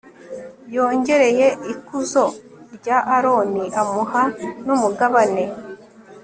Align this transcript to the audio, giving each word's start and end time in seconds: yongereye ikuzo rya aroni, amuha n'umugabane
yongereye 0.75 1.47
ikuzo 1.73 2.25
rya 2.75 2.97
aroni, 3.15 3.63
amuha 3.81 4.23
n'umugabane 4.65 5.43